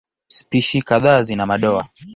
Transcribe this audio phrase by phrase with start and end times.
[0.27, 1.87] Spishi kadhaa zina madoa.